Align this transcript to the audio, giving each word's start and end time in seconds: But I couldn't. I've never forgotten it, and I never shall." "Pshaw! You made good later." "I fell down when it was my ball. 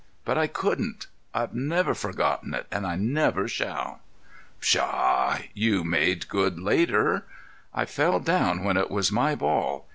But 0.25 0.35
I 0.35 0.47
couldn't. 0.47 1.05
I've 1.31 1.53
never 1.53 1.93
forgotten 1.93 2.55
it, 2.55 2.65
and 2.71 2.87
I 2.87 2.95
never 2.95 3.47
shall." 3.47 3.99
"Pshaw! 4.59 5.37
You 5.53 5.83
made 5.83 6.27
good 6.27 6.59
later." 6.59 7.25
"I 7.71 7.85
fell 7.85 8.19
down 8.19 8.63
when 8.63 8.77
it 8.77 8.89
was 8.89 9.11
my 9.11 9.35
ball. 9.35 9.87